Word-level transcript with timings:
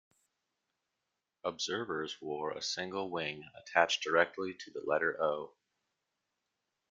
Observers 1.43 2.19
wore 2.19 2.53
a 2.57 2.61
single 2.63 3.11
wing 3.11 3.43
attached 3.55 4.01
directly 4.01 4.55
to 4.55 4.71
the 4.71 4.81
letter 4.83 5.15
"O". 5.21 5.53